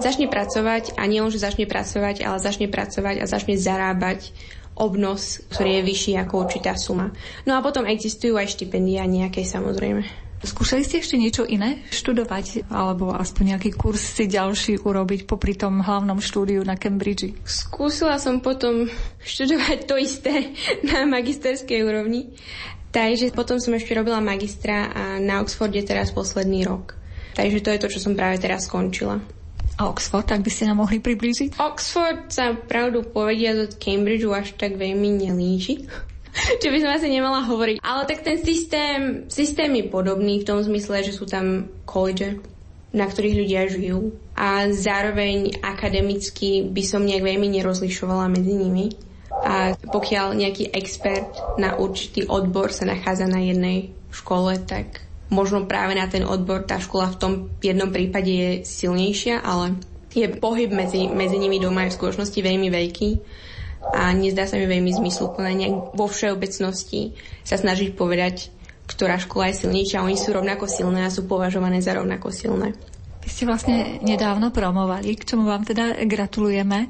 [0.00, 4.32] začne pracovať a nie len, že začne pracovať, ale začne pracovať a začne zarábať
[4.76, 7.12] obnos, ktorý je vyšší ako určitá suma.
[7.44, 10.26] No a potom existujú aj štipendia nejaké samozrejme.
[10.36, 15.80] Skúšali ste ešte niečo iné študovať, alebo aspoň nejaký kurz si ďalší urobiť popri tom
[15.80, 17.32] hlavnom štúdiu na Cambridge?
[17.48, 18.84] Skúsila som potom
[19.24, 20.52] študovať to isté
[20.92, 22.36] na magisterskej úrovni.
[22.96, 26.96] Takže potom som ešte robila magistra a na Oxforde teraz posledný rok.
[27.36, 29.20] Takže to je to, čo som práve teraz skončila.
[29.76, 31.60] A Oxford, tak by ste nám mohli priblížiť?
[31.60, 35.84] Oxford sa pravdu povedia od Cambridgeu až tak veľmi nelíži.
[36.62, 37.84] čo by som asi nemala hovoriť.
[37.84, 42.40] Ale tak ten systém, systém je podobný v tom zmysle, že sú tam college,
[42.92, 44.16] na ktorých ľudia žijú.
[44.36, 48.92] A zároveň akademicky by som nejak veľmi nerozlišovala medzi nimi.
[49.44, 51.28] A pokiaľ nejaký expert
[51.60, 56.78] na určitý odbor sa nachádza na jednej škole, tak možno práve na ten odbor tá
[56.78, 59.76] škola v tom jednom prípade je silnejšia, ale
[60.16, 63.10] je pohyb medzi, medzi nimi doma je v skutočnosti veľmi veľký
[63.92, 67.12] a nezdá sa mi veľmi zmysluplné nejak vo všeobecnosti
[67.44, 68.50] sa snažiť povedať,
[68.88, 70.02] ktorá škola je silnejšia.
[70.02, 72.72] Oni sú rovnako silné a sú považované za rovnako silné.
[73.26, 76.86] Vy ste vlastne nedávno promovali, k čomu vám teda gratulujeme.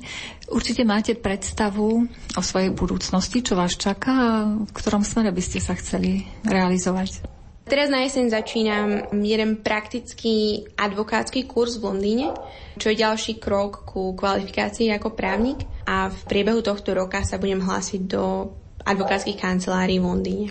[0.52, 2.04] Určite máte predstavu
[2.36, 7.24] o svojej budúcnosti, čo vás čaká a v ktorom smere by ste sa chceli realizovať.
[7.66, 8.88] Teraz na jeseň začínam
[9.24, 12.30] jeden praktický advokátsky kurz v Londýne,
[12.78, 17.64] čo je ďalší krok ku kvalifikácii ako právnik a v priebehu tohto roka sa budem
[17.64, 18.54] hlásiť do
[18.86, 20.46] advokátskych kancelárií v Londýne.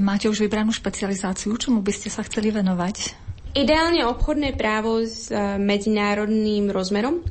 [0.00, 3.27] Máte už vybranú špecializáciu, čomu by ste sa chceli venovať?
[3.56, 7.24] Ideálne obchodné právo s e, medzinárodným rozmerom,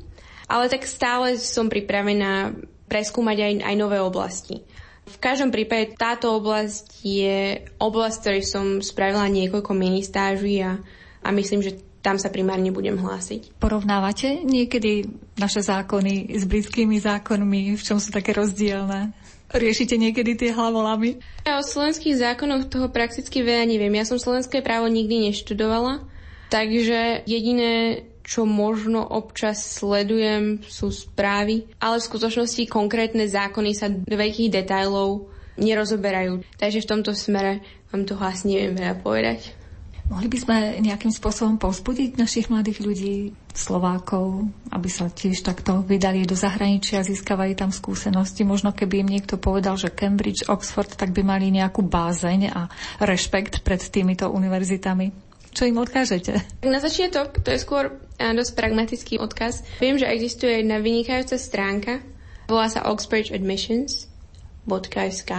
[0.50, 2.56] ale tak stále som pripravená
[2.88, 4.64] preskúmať aj, aj nové oblasti.
[5.08, 10.80] V každom prípade táto oblasť je oblasť, ktorej som spravila niekoľko ministáží a,
[11.24, 13.60] a myslím, že tam sa primárne budem hlásiť.
[13.60, 19.12] Porovnávate niekedy naše zákony s britskými zákonmi, v čom sú také rozdielne?
[19.48, 21.24] Riešite niekedy tie hlavolamy?
[21.48, 23.96] Ja o slovenských zákonoch toho prakticky veľa neviem.
[23.96, 26.04] Ja som slovenské právo nikdy neštudovala,
[26.52, 34.16] takže jediné, čo možno občas sledujem, sú správy, ale v skutočnosti konkrétne zákony sa do
[34.20, 36.44] veľkých detajlov nerozoberajú.
[36.60, 37.64] Takže v tomto smere
[37.96, 39.67] vám toho asi neviem veľa povedať.
[40.08, 46.30] Mohli by sme nejakým spôsobom povzbudiť našich mladých ľudí, Slovákov, aby sa tiež takto vydali
[46.30, 48.46] do zahraničia, získavali tam skúsenosti.
[48.46, 52.70] Možno keby im niekto povedal, že Cambridge, Oxford, tak by mali nejakú bázeň a
[53.02, 55.10] rešpekt pred týmito univerzitami.
[55.58, 56.38] Čo im odkážete?
[56.62, 59.66] Na začiatok, to je skôr dosť pragmatický odkaz.
[59.82, 62.06] Viem, že existuje jedna vynikajúca stránka,
[62.46, 65.32] volá sa oxfordadmissions.sk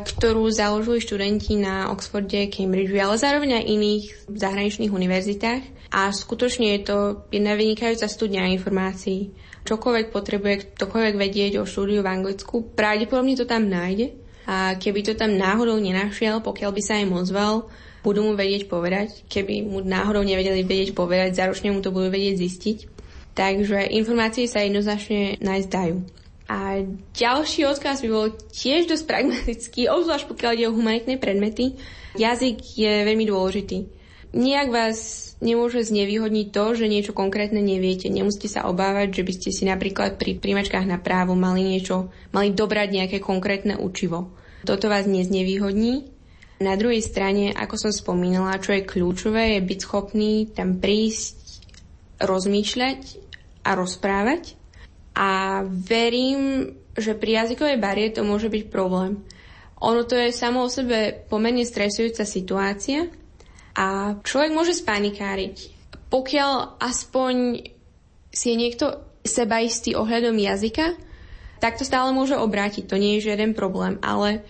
[0.00, 5.62] ktorú založili študenti na Oxforde, Cambridge, ale zároveň aj iných zahraničných univerzitách.
[5.94, 6.96] A skutočne je to
[7.30, 9.30] jedna vynikajúca studňa informácií.
[9.62, 14.12] Čokoľvek potrebuje ktokoľvek vedieť o štúdiu v Anglicku, pravdepodobne to tam nájde.
[14.44, 17.70] A keby to tam náhodou nenašiel, pokiaľ by sa im ozval,
[18.04, 19.24] budú mu vedieť povedať.
[19.30, 22.78] Keby mu náhodou nevedeli vedieť povedať, záročne mu to budú vedieť zistiť.
[23.34, 25.96] Takže informácie sa jednoznačne nájsť dajú.
[26.44, 26.84] A
[27.16, 31.80] ďalší odkaz by bol tiež dosť pragmatický, obzvlášť pokiaľ ide o humanitné predmety.
[32.20, 33.88] Jazyk je veľmi dôležitý.
[34.34, 34.98] Nijak vás
[35.38, 38.10] nemôže znevýhodniť to, že niečo konkrétne neviete.
[38.10, 42.50] Nemusíte sa obávať, že by ste si napríklad pri príjmačkách na právo mali niečo, mali
[42.50, 44.34] dobrať nejaké konkrétne učivo.
[44.66, 46.14] Toto vás neznevýhodní
[46.62, 51.36] na druhej strane, ako som spomínala, čo je kľúčové, je byť schopný tam prísť,
[52.22, 53.00] rozmýšľať
[53.66, 54.63] a rozprávať.
[55.14, 59.22] A verím, že pri jazykovej barie to môže byť problém.
[59.82, 63.10] Ono to je samo o sebe pomerne stresujúca situácia
[63.74, 65.74] a človek môže spanikáriť.
[66.08, 67.34] Pokiaľ aspoň
[68.30, 68.86] si je niekto
[69.26, 70.94] sebaistý ohľadom jazyka,
[71.58, 72.86] tak to stále môže obrátiť.
[72.90, 74.44] To nie je žiaden problém, ale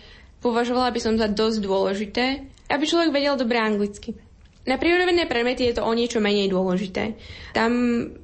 [0.45, 2.25] považovala by som za dosť dôležité,
[2.69, 4.19] aby človek vedel dobre anglicky.
[4.65, 7.17] Na prírodovedné predmety je to o niečo menej dôležité.
[7.53, 7.73] Tam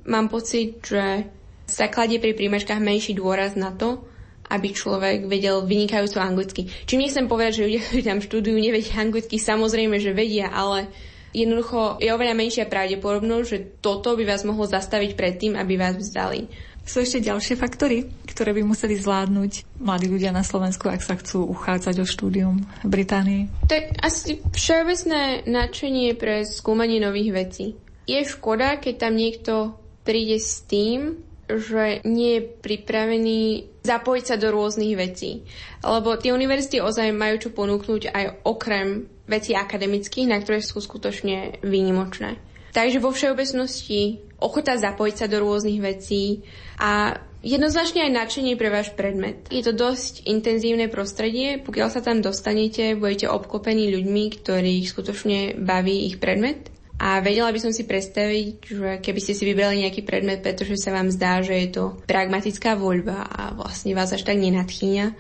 [0.08, 1.28] mám pocit, že
[1.70, 4.02] sa kladie pri príjmačkách menší dôraz na to,
[4.50, 6.66] aby človek vedel vynikajúco anglicky.
[6.84, 10.90] Čím nechcem povedať, že ľudia, ktorí tam študujú, nevedia anglicky, samozrejme, že vedia, ale
[11.30, 15.94] jednoducho je oveľa menšia pravdepodobnosť, že toto by vás mohlo zastaviť pred tým, aby vás
[15.94, 16.50] vzdali.
[16.82, 21.46] Sú ešte ďalšie faktory, ktoré by museli zvládnuť mladí ľudia na Slovensku, ak sa chcú
[21.46, 23.42] uchádzať o štúdium v Británii?
[23.70, 27.66] Tak asi všeobecné nadšenie pre skúmanie nových vecí.
[28.10, 33.40] Je škoda, keď tam niekto príde s tým, že nie je pripravený
[33.82, 35.42] zapojiť sa do rôznych vecí.
[35.82, 41.64] Lebo tie univerzity ozaj majú čo ponúknuť aj okrem vecí akademických, na ktoré sú skutočne
[41.64, 42.36] výnimočné.
[42.70, 46.46] Takže vo všeobecnosti ochota zapojiť sa do rôznych vecí
[46.78, 49.42] a jednoznačne aj nadšenie pre váš predmet.
[49.50, 56.06] Je to dosť intenzívne prostredie, pokiaľ sa tam dostanete, budete obklopení ľuďmi, ktorých skutočne baví
[56.06, 56.69] ich predmet.
[57.00, 60.92] A vedela by som si predstaviť, že keby ste si vybrali nejaký predmet, pretože sa
[60.92, 65.16] vám zdá, že je to pragmatická voľba a vlastne vás až tak nenadchýňa,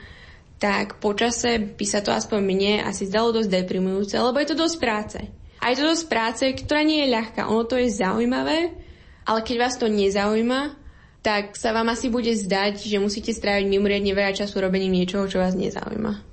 [0.60, 4.76] tak počase by sa to aspoň mne asi zdalo dosť deprimujúce, lebo je to dosť
[4.76, 5.18] práce.
[5.64, 7.48] A je to dosť práce, ktorá nie je ľahká.
[7.48, 8.76] Ono to je zaujímavé,
[9.24, 10.76] ale keď vás to nezaujíma,
[11.24, 15.40] tak sa vám asi bude zdať, že musíte stráviť mimoriadne veľa času robením niečoho, čo
[15.40, 16.29] vás nezaujíma.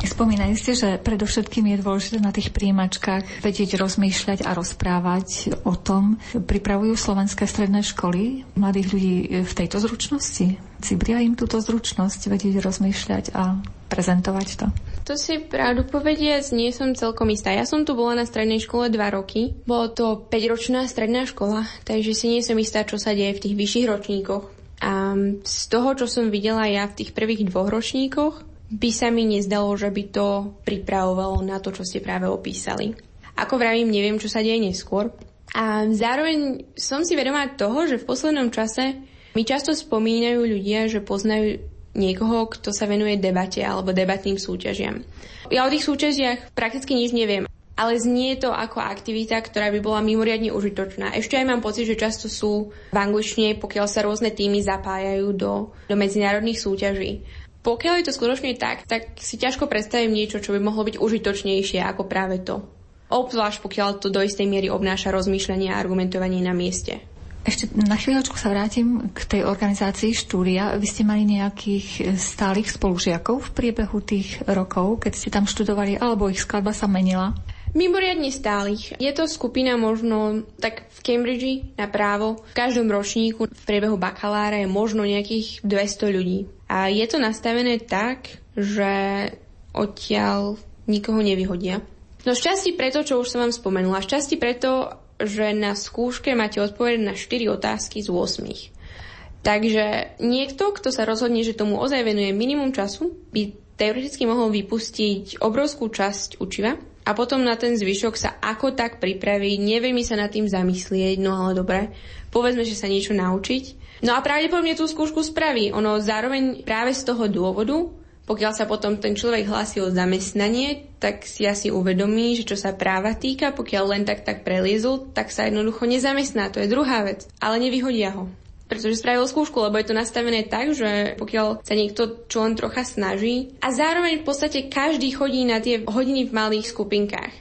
[0.00, 6.20] Spomínali ste, že predovšetkým je dôležité na tých príjimačkách vedieť rozmýšľať a rozprávať o tom.
[6.32, 10.60] Pripravujú slovenské stredné školy mladých ľudí v tejto zručnosti?
[10.80, 13.60] Cibria im túto zručnosť vedieť rozmýšľať a
[13.92, 14.66] prezentovať to?
[15.08, 17.52] To si pravdu povediac nie som celkom istá.
[17.52, 19.56] Ja som tu bola na strednej škole dva roky.
[19.64, 23.54] Bolo to 5-ročná stredná škola, takže si nie som istá, čo sa deje v tých
[23.56, 24.44] vyšších ročníkoch.
[24.80, 25.12] A
[25.44, 29.74] z toho, čo som videla ja v tých prvých dvoch ročníkoch, by sa mi nezdalo,
[29.74, 32.94] že by to pripravovalo na to, čo ste práve opísali.
[33.34, 35.10] Ako vravím, neviem, čo sa deje neskôr.
[35.50, 39.02] A zároveň som si vedomá toho, že v poslednom čase
[39.34, 41.58] mi často spomínajú ľudia, že poznajú
[41.98, 45.02] niekoho, kto sa venuje debate alebo debatným súťažiam.
[45.50, 47.50] Ja o tých súťažiach prakticky nič neviem,
[47.80, 51.16] ale znie to ako aktivita, ktorá by bola mimoriadne užitočná.
[51.16, 55.72] Ešte aj mám pocit, že často sú v angličtine, pokiaľ sa rôzne týmy zapájajú do,
[55.88, 57.24] do medzinárodných súťaží.
[57.60, 61.84] Pokiaľ je to skutočne tak, tak si ťažko predstavím niečo, čo by mohlo byť užitočnejšie
[61.84, 62.64] ako práve to.
[63.10, 67.02] Obzvlášť pokiaľ to do istej miery obnáša rozmýšľanie a argumentovanie na mieste.
[67.40, 70.76] Ešte na chvíľočku sa vrátim k tej organizácii štúdia.
[70.76, 76.28] Vy ste mali nejakých stálych spolužiakov v priebehu tých rokov, keď ste tam študovali, alebo
[76.28, 77.32] ich skladba sa menila?
[77.72, 78.98] Mimoriadne stálych.
[78.98, 82.44] Je to skupina možno tak v Cambridge na právo.
[82.50, 86.38] V každom ročníku v priebehu bakalára je možno nejakých 200 ľudí.
[86.70, 89.26] A je to nastavené tak, že
[89.74, 90.54] odtiaľ
[90.86, 91.82] nikoho nevyhodia.
[92.22, 94.04] No šťastí preto, čo už som vám spomenula.
[94.06, 99.42] Šťastí preto, že na skúške máte odpovedať na 4 otázky z 8.
[99.42, 105.40] Takže niekto, kto sa rozhodne, že tomu ozaj venuje minimum času, by teoreticky mohol vypustiť
[105.40, 110.16] obrovskú časť učiva a potom na ten zvyšok sa ako tak pripraviť, nevie mi sa
[110.20, 111.92] nad tým zamyslieť, no ale dobre,
[112.28, 115.76] povedzme, že sa niečo naučiť No a pravdepodobne tú skúšku spraví.
[115.76, 117.84] Ono zároveň práve z toho dôvodu,
[118.24, 122.72] pokiaľ sa potom ten človek hlási o zamestnanie, tak si asi uvedomí, že čo sa
[122.72, 126.48] práva týka, pokiaľ len tak tak preliezol, tak sa jednoducho nezamestná.
[126.48, 127.28] To je druhá vec.
[127.44, 128.32] Ale nevyhodia ho
[128.70, 132.86] pretože spravil skúšku, lebo je to nastavené tak, že pokiaľ sa niekto čo len trocha
[132.86, 137.34] snaží a zároveň v podstate každý chodí na tie hodiny v malých skupinkách.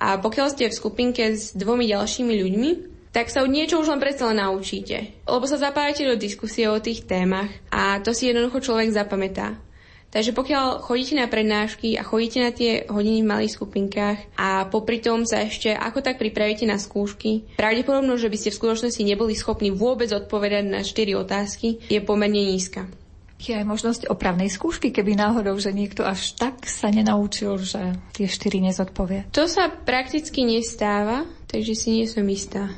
[0.00, 2.70] A pokiaľ ste v skupinke s dvomi ďalšími ľuďmi,
[3.12, 5.12] tak sa niečo už len predsa len naučíte.
[5.28, 9.60] Lebo sa zapájate do diskusie o tých témach a to si jednoducho človek zapamätá.
[10.10, 14.98] Takže pokiaľ chodíte na prednášky a chodíte na tie hodiny v malých skupinkách a popri
[14.98, 19.38] tom sa ešte ako tak pripravíte na skúšky, pravdepodobno, že by ste v skutočnosti neboli
[19.38, 22.90] schopní vôbec odpovedať na 4 otázky, je pomerne nízka.
[23.40, 28.28] Je aj možnosť opravnej skúšky, keby náhodou, že niekto až tak sa nenaučil, že tie
[28.28, 29.32] štyri nezodpovie.
[29.32, 32.68] To sa prakticky nestáva, takže si nie som istá.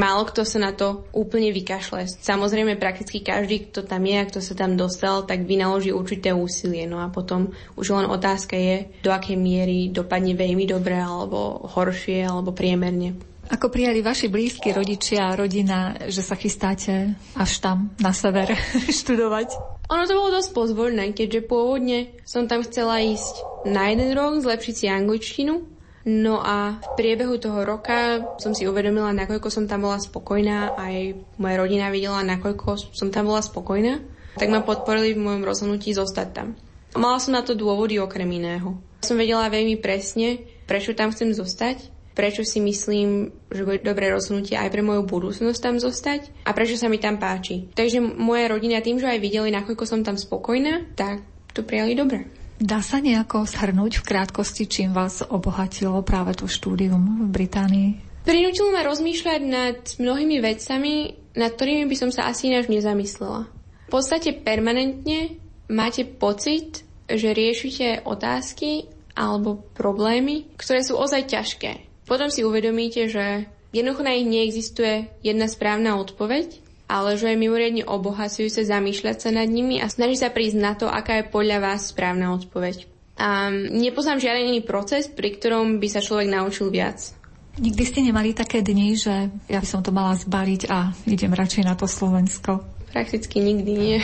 [0.00, 2.08] Málo kto sa na to úplne vykašle.
[2.08, 6.88] Samozrejme, prakticky každý, kto tam je a kto sa tam dostal, tak vynaloží určité úsilie.
[6.88, 12.24] No a potom už len otázka je, do akej miery dopadne veľmi dobre, alebo horšie,
[12.24, 13.20] alebo priemerne.
[13.52, 18.56] Ako prijali vaši blízki rodičia a rodina, že sa chystáte až tam, na sever,
[19.04, 19.52] študovať?
[19.90, 24.74] Ono to bolo dosť pozvoľné, keďže pôvodne som tam chcela ísť na jeden rok, zlepšiť
[24.80, 30.00] si angličtinu No a v priebehu toho roka som si uvedomila, nakoľko som tam bola
[30.00, 34.00] spokojná, aj moja rodina videla, nakoľko som tam bola spokojná,
[34.40, 36.56] tak ma podporili v mojom rozhodnutí zostať tam.
[36.96, 38.80] Mala som na to dôvody okrem iného.
[39.04, 44.56] Som vedela veľmi presne, prečo tam chcem zostať, prečo si myslím, že bude dobré rozhodnutie
[44.56, 47.70] aj pre moju budúcnosť tam zostať a prečo sa mi tam páči.
[47.76, 51.22] Takže moja rodina tým, že aj videli, nakoľko som tam spokojná, tak
[51.52, 52.39] to prijali dobre.
[52.60, 57.90] Dá sa nejako shrnúť v krátkosti, čím vás obohatilo práve to štúdium v Británii?
[58.28, 63.48] Prinútilo ma rozmýšľať nad mnohými vecami, nad ktorými by som sa asi ináč nezamyslela.
[63.88, 65.40] V podstate permanentne
[65.72, 72.04] máte pocit, že riešite otázky alebo problémy, ktoré sú ozaj ťažké.
[72.04, 76.60] Potom si uvedomíte, že jednoducho na nich neexistuje jedna správna odpoveď,
[76.90, 80.90] ale že je mimoriadne obohacujúce zamýšľať sa nad nimi a snažiť sa prísť na to,
[80.90, 82.90] aká je podľa vás správna odpoveď.
[83.14, 87.14] A nepoznám žiaden iný proces, pri ktorom by sa človek naučil viac.
[87.60, 91.62] Nikdy ste nemali také dni, že ja by som to mala zbaliť a idem radšej
[91.68, 92.64] na to Slovensko?
[92.90, 93.98] Prakticky nikdy nie.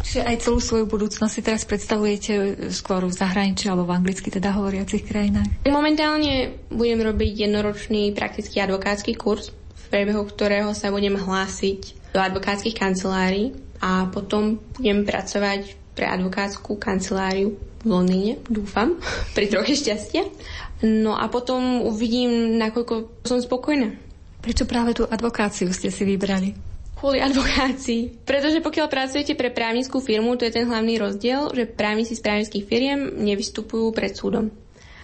[0.00, 2.32] Čiže aj celú svoju budúcnosť si teraz predstavujete
[2.72, 5.68] skôr v zahraničí alebo v anglicky teda hovoriacich krajinách?
[5.68, 12.74] Momentálne budem robiť jednoročný praktický advokátsky kurz, v priebehu ktorého sa budem hlásiť do advokátskych
[12.74, 19.00] kancelárií a potom budem pracovať pre advokátsku kanceláriu v Londýne, dúfam,
[19.36, 20.24] pri troche šťastia.
[20.80, 23.92] No a potom uvidím, nakoľko som spokojná.
[24.40, 26.56] Prečo práve tú advokáciu ste si vybrali?
[26.96, 28.24] Kvôli advokácii.
[28.24, 32.64] Pretože pokiaľ pracujete pre právnickú firmu, to je ten hlavný rozdiel, že právnici z právnických
[32.64, 34.52] firiem nevystupujú pred súdom.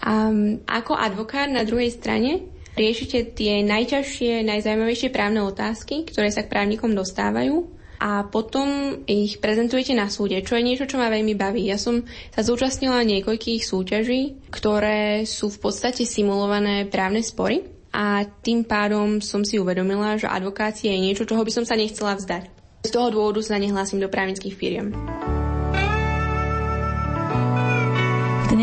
[0.01, 0.29] A
[0.69, 2.45] ako advokát na druhej strane
[2.77, 7.65] riešite tie najťažšie, najzaujímavejšie právne otázky, ktoré sa k právnikom dostávajú
[7.97, 11.65] a potom ich prezentujete na súde, čo je niečo, čo ma veľmi baví.
[11.65, 18.61] Ja som sa zúčastnila niekoľkých súťaží, ktoré sú v podstate simulované právne spory a tým
[18.61, 22.53] pádom som si uvedomila, že advokácia je niečo, čoho by som sa nechcela vzdať.
[22.85, 24.93] Z toho dôvodu sa nehlásim do právnických firiem.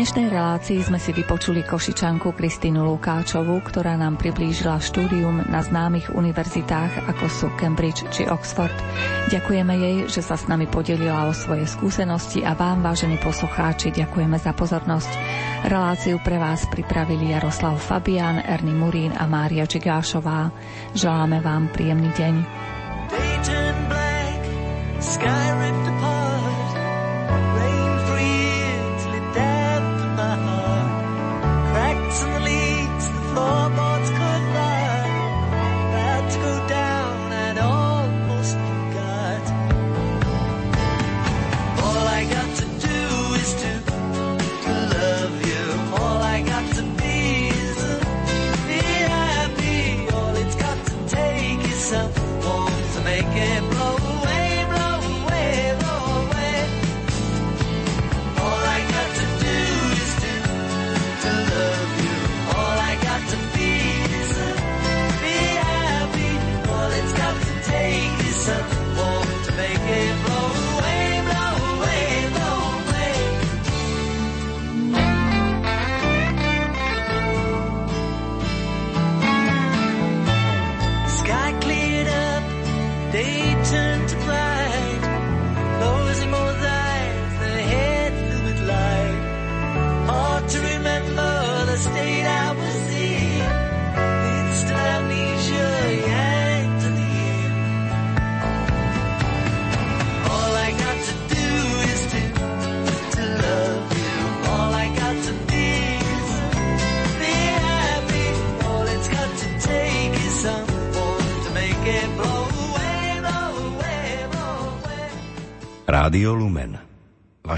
[0.05, 7.09] Dnešnej relácii sme si vypočuli košičanku Kristínu Lukáčovú, ktorá nám priblížila štúdium na známych univerzitách
[7.09, 8.69] ako sú Cambridge či Oxford.
[9.33, 14.37] Ďakujeme jej, že sa s nami podelila o svoje skúsenosti a vám, vážení poslucháči, ďakujeme
[14.37, 15.09] za pozornosť.
[15.73, 20.53] Reláciu pre vás pripravili Jaroslav Fabian, Erny Murín a Mária Čigášová.
[20.93, 22.33] Želáme vám príjemný deň.
[25.01, 26.24] Sky ripped apart,
[33.45, 33.74] hope.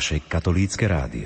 [0.07, 1.25] naše katolícke rádio.